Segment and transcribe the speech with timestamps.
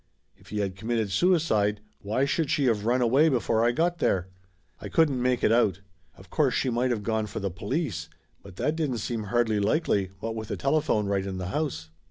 [0.35, 4.29] If he had committed suicide, why should she of run away before I got there?
[4.79, 5.81] I couldn't make it out.
[6.17, 8.09] Of course she might of gone for the police,
[8.41, 11.91] but that didn't seem hardly likely, what with a telephone right in the house.